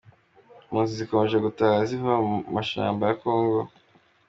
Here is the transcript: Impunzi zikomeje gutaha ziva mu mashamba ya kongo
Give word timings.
Impunzi 0.63 0.91
zikomeje 0.99 1.37
gutaha 1.45 1.77
ziva 1.89 2.13
mu 2.27 2.35
mashamba 2.55 3.01
ya 3.09 3.15
kongo 3.21 3.59